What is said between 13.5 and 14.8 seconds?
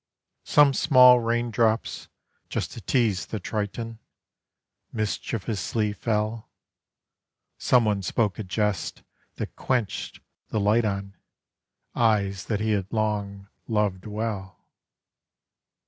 loved well.